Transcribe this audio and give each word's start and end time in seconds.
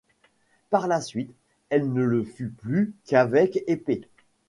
Par 0.71 0.87
la 0.87 0.99
suite 0.99 1.31
elle 1.69 1.93
ne 1.93 2.01
le 2.01 2.23
fut 2.23 2.49
plus 2.49 2.95
qu'avec 3.05 3.63
épée. 3.67 4.01